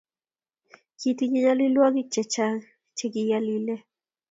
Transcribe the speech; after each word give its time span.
Kitinyei 0.99 1.43
nyalilwogik 1.43 2.07
chechang 2.13 2.61
chegiyalile 2.97 3.75